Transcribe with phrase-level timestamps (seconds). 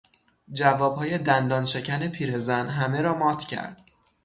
[0.51, 3.81] جوابهای دندانشکن پیرزن همه را مات کرد.